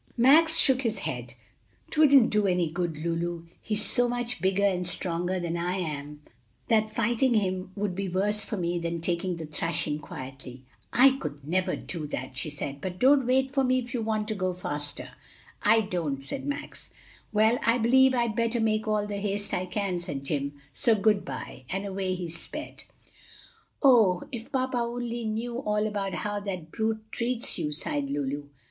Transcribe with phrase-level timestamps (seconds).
[0.17, 1.35] Max shook his head.
[1.91, 6.23] "'Twouldn't do any good, Lulu; he's so much bigger and stronger than I am
[6.69, 11.47] that fighting him would be worse for me than taking the thrashing quietly." "I could
[11.47, 12.81] never do that!" she said.
[12.81, 15.11] "But don't wait for me if you want to go faster."
[15.61, 16.89] "I don't," said Max.
[17.31, 20.59] "Well, I b'lieve I'd better make all the haste I can," said Jim.
[20.73, 22.85] "So good by," and away he sped.
[23.83, 28.45] "Oh, if papa only knew all about how that brute treats you!" sighed Lulu.